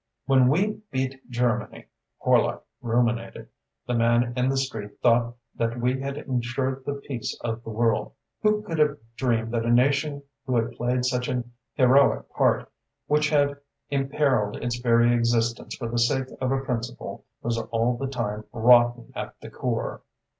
[0.25, 1.85] "When we beat Germany,"
[2.17, 3.49] Horlock ruminated,
[3.85, 8.13] "the man in the street thought that we had ensured the peace of the world.
[8.41, 12.71] Who could have dreamed that a nation who had played such an heroic part,
[13.05, 13.57] which had
[13.91, 19.11] imperiled its very existence for the sake of a principle, was all the time rotten
[19.15, 20.01] at the core!"